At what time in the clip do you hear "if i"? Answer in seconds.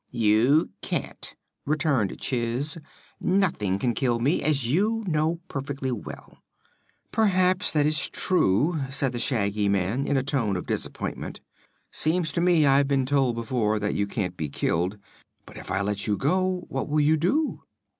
15.57-15.81